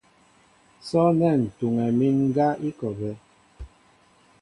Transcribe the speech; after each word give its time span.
Sɔ̂nɛ́ 0.87 1.33
ǹ 1.39 1.43
tuŋɛ 1.57 1.85
mín 1.97 2.15
ŋgá 2.27 2.47
i 2.67 2.69
kɔ 2.77 2.87
a 2.93 2.95
bɛ́. 2.97 3.13